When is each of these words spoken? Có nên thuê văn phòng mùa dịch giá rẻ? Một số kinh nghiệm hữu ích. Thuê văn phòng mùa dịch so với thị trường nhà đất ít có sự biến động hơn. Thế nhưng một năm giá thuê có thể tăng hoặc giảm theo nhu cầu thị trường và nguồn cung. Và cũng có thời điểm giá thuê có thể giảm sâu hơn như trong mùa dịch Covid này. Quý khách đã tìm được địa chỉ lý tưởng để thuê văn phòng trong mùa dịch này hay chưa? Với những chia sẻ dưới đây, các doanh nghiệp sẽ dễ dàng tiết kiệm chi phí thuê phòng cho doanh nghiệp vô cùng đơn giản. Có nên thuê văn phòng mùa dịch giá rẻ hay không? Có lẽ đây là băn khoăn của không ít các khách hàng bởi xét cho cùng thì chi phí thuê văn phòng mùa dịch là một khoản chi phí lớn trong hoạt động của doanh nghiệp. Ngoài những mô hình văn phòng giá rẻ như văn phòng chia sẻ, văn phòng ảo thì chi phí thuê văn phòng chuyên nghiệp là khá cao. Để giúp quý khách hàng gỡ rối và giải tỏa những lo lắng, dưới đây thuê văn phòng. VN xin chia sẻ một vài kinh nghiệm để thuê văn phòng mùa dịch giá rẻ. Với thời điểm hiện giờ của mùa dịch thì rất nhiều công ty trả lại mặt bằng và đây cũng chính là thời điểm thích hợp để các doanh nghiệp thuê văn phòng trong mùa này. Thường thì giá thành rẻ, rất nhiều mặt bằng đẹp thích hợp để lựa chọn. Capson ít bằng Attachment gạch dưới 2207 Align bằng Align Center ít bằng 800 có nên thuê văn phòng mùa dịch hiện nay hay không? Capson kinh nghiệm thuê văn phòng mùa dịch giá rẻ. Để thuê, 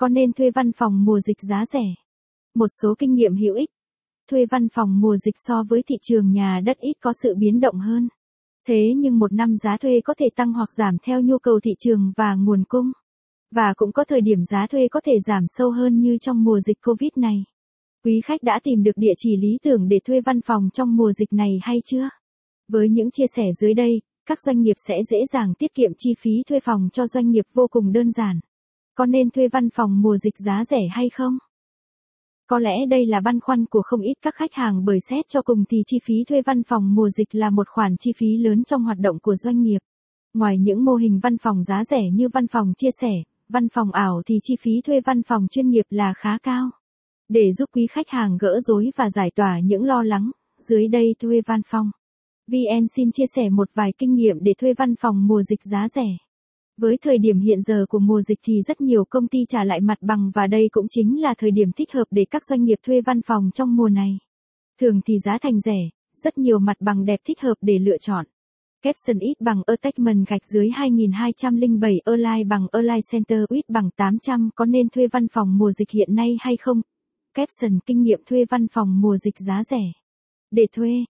Có 0.00 0.08
nên 0.08 0.32
thuê 0.32 0.50
văn 0.50 0.72
phòng 0.72 1.04
mùa 1.04 1.20
dịch 1.20 1.36
giá 1.50 1.64
rẻ? 1.72 1.84
Một 2.54 2.66
số 2.82 2.94
kinh 2.98 3.14
nghiệm 3.14 3.36
hữu 3.36 3.54
ích. 3.54 3.70
Thuê 4.30 4.46
văn 4.46 4.68
phòng 4.74 5.00
mùa 5.00 5.16
dịch 5.16 5.34
so 5.46 5.62
với 5.68 5.82
thị 5.88 5.94
trường 6.02 6.32
nhà 6.32 6.60
đất 6.64 6.78
ít 6.78 6.92
có 7.00 7.12
sự 7.22 7.34
biến 7.38 7.60
động 7.60 7.78
hơn. 7.78 8.08
Thế 8.68 8.94
nhưng 8.96 9.18
một 9.18 9.32
năm 9.32 9.56
giá 9.56 9.76
thuê 9.80 10.00
có 10.04 10.14
thể 10.18 10.28
tăng 10.36 10.52
hoặc 10.52 10.68
giảm 10.78 10.96
theo 11.02 11.20
nhu 11.20 11.38
cầu 11.38 11.60
thị 11.60 11.70
trường 11.78 12.12
và 12.16 12.34
nguồn 12.34 12.64
cung. 12.68 12.92
Và 13.54 13.74
cũng 13.76 13.92
có 13.92 14.04
thời 14.04 14.20
điểm 14.20 14.38
giá 14.50 14.66
thuê 14.70 14.88
có 14.88 15.00
thể 15.04 15.12
giảm 15.26 15.44
sâu 15.48 15.70
hơn 15.70 16.00
như 16.00 16.18
trong 16.20 16.44
mùa 16.44 16.60
dịch 16.60 16.78
Covid 16.86 17.10
này. 17.16 17.44
Quý 18.04 18.20
khách 18.24 18.42
đã 18.42 18.60
tìm 18.62 18.82
được 18.82 18.96
địa 18.96 19.14
chỉ 19.16 19.36
lý 19.36 19.58
tưởng 19.62 19.88
để 19.88 19.98
thuê 20.04 20.20
văn 20.20 20.40
phòng 20.40 20.68
trong 20.72 20.96
mùa 20.96 21.12
dịch 21.12 21.32
này 21.32 21.58
hay 21.62 21.80
chưa? 21.84 22.08
Với 22.68 22.88
những 22.88 23.10
chia 23.10 23.26
sẻ 23.36 23.44
dưới 23.60 23.74
đây, 23.74 24.00
các 24.26 24.38
doanh 24.46 24.60
nghiệp 24.60 24.76
sẽ 24.88 24.94
dễ 25.10 25.18
dàng 25.32 25.54
tiết 25.54 25.74
kiệm 25.74 25.90
chi 25.98 26.14
phí 26.18 26.42
thuê 26.48 26.60
phòng 26.60 26.88
cho 26.92 27.06
doanh 27.06 27.30
nghiệp 27.30 27.44
vô 27.54 27.66
cùng 27.70 27.92
đơn 27.92 28.12
giản. 28.12 28.40
Có 29.00 29.06
nên 29.06 29.30
thuê 29.30 29.48
văn 29.48 29.70
phòng 29.70 30.02
mùa 30.02 30.16
dịch 30.16 30.34
giá 30.38 30.64
rẻ 30.64 30.88
hay 30.90 31.10
không? 31.10 31.38
Có 32.46 32.58
lẽ 32.58 32.86
đây 32.88 33.06
là 33.06 33.20
băn 33.20 33.40
khoăn 33.40 33.66
của 33.66 33.82
không 33.82 34.00
ít 34.00 34.14
các 34.22 34.34
khách 34.34 34.52
hàng 34.52 34.84
bởi 34.84 34.98
xét 35.10 35.28
cho 35.28 35.42
cùng 35.42 35.64
thì 35.68 35.82
chi 35.86 35.98
phí 36.04 36.14
thuê 36.28 36.42
văn 36.42 36.62
phòng 36.62 36.94
mùa 36.94 37.08
dịch 37.08 37.34
là 37.34 37.50
một 37.50 37.68
khoản 37.68 37.96
chi 37.96 38.12
phí 38.16 38.36
lớn 38.36 38.64
trong 38.64 38.84
hoạt 38.84 38.98
động 38.98 39.18
của 39.18 39.36
doanh 39.36 39.62
nghiệp. 39.62 39.78
Ngoài 40.34 40.58
những 40.58 40.84
mô 40.84 40.94
hình 40.94 41.20
văn 41.22 41.38
phòng 41.38 41.62
giá 41.62 41.84
rẻ 41.84 42.10
như 42.12 42.28
văn 42.28 42.46
phòng 42.46 42.72
chia 42.76 42.90
sẻ, 43.00 43.12
văn 43.48 43.68
phòng 43.68 43.92
ảo 43.92 44.22
thì 44.26 44.34
chi 44.42 44.54
phí 44.60 44.80
thuê 44.80 45.00
văn 45.00 45.22
phòng 45.22 45.46
chuyên 45.50 45.68
nghiệp 45.68 45.84
là 45.90 46.14
khá 46.16 46.38
cao. 46.38 46.70
Để 47.28 47.52
giúp 47.52 47.68
quý 47.72 47.86
khách 47.86 48.08
hàng 48.08 48.36
gỡ 48.40 48.60
rối 48.60 48.90
và 48.96 49.10
giải 49.10 49.30
tỏa 49.34 49.60
những 49.60 49.84
lo 49.84 50.02
lắng, 50.02 50.30
dưới 50.58 50.88
đây 50.88 51.14
thuê 51.18 51.40
văn 51.46 51.60
phòng. 51.66 51.90
VN 52.46 52.88
xin 52.96 53.12
chia 53.12 53.26
sẻ 53.36 53.48
một 53.50 53.70
vài 53.74 53.92
kinh 53.98 54.14
nghiệm 54.14 54.36
để 54.40 54.54
thuê 54.58 54.74
văn 54.74 54.94
phòng 54.96 55.26
mùa 55.26 55.42
dịch 55.42 55.60
giá 55.72 55.88
rẻ. 55.88 56.16
Với 56.80 56.96
thời 57.02 57.18
điểm 57.18 57.40
hiện 57.40 57.62
giờ 57.62 57.86
của 57.88 57.98
mùa 57.98 58.20
dịch 58.20 58.38
thì 58.42 58.62
rất 58.68 58.80
nhiều 58.80 59.04
công 59.04 59.28
ty 59.28 59.38
trả 59.48 59.64
lại 59.64 59.80
mặt 59.80 59.98
bằng 60.00 60.30
và 60.34 60.46
đây 60.46 60.68
cũng 60.72 60.86
chính 60.88 61.20
là 61.22 61.34
thời 61.38 61.50
điểm 61.50 61.72
thích 61.72 61.92
hợp 61.92 62.04
để 62.10 62.24
các 62.30 62.44
doanh 62.44 62.64
nghiệp 62.64 62.78
thuê 62.86 63.00
văn 63.00 63.20
phòng 63.26 63.50
trong 63.54 63.76
mùa 63.76 63.88
này. 63.88 64.18
Thường 64.80 65.00
thì 65.06 65.14
giá 65.24 65.38
thành 65.42 65.60
rẻ, 65.60 65.88
rất 66.16 66.38
nhiều 66.38 66.58
mặt 66.58 66.76
bằng 66.80 67.04
đẹp 67.04 67.20
thích 67.24 67.40
hợp 67.40 67.54
để 67.60 67.78
lựa 67.78 67.98
chọn. 67.98 68.26
Capson 68.82 69.18
ít 69.18 69.34
bằng 69.40 69.62
Attachment 69.66 70.26
gạch 70.28 70.44
dưới 70.52 70.70
2207 70.70 72.00
Align 72.04 72.48
bằng 72.48 72.66
Align 72.72 73.00
Center 73.12 73.38
ít 73.48 73.64
bằng 73.68 73.90
800 73.96 74.50
có 74.54 74.64
nên 74.64 74.88
thuê 74.88 75.06
văn 75.06 75.28
phòng 75.28 75.58
mùa 75.58 75.70
dịch 75.72 75.90
hiện 75.90 76.14
nay 76.14 76.36
hay 76.40 76.56
không? 76.56 76.80
Capson 77.34 77.78
kinh 77.86 78.02
nghiệm 78.02 78.20
thuê 78.26 78.44
văn 78.50 78.66
phòng 78.68 79.00
mùa 79.00 79.16
dịch 79.16 79.34
giá 79.38 79.62
rẻ. 79.70 79.92
Để 80.50 80.66
thuê, 80.72 81.04